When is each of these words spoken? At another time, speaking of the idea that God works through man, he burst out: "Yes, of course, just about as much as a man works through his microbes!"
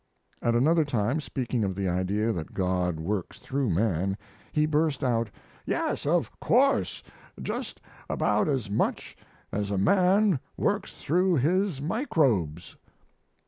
At 0.41 0.55
another 0.55 0.83
time, 0.83 1.21
speaking 1.21 1.63
of 1.63 1.75
the 1.75 1.87
idea 1.87 2.31
that 2.33 2.55
God 2.55 2.99
works 2.99 3.37
through 3.37 3.69
man, 3.69 4.17
he 4.51 4.65
burst 4.65 5.03
out: 5.03 5.29
"Yes, 5.63 6.07
of 6.07 6.31
course, 6.39 7.03
just 7.39 7.79
about 8.09 8.47
as 8.49 8.67
much 8.67 9.15
as 9.51 9.69
a 9.69 9.77
man 9.77 10.39
works 10.57 10.91
through 10.93 11.35
his 11.35 11.81
microbes!" 11.81 12.77